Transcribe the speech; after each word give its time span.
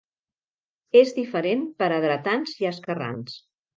És 1.01 1.11
diferent 1.19 1.61
per 1.83 1.91
a 1.99 1.99
dretans 2.07 2.57
i 2.65 2.69
esquerrans. 2.71 3.37